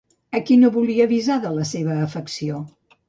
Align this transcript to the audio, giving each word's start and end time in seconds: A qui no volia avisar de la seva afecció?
A 0.37 0.39
qui 0.45 0.55
no 0.61 0.71
volia 0.77 1.05
avisar 1.09 1.37
de 1.43 1.53
la 1.59 1.67
seva 1.73 1.99
afecció? 2.07 2.65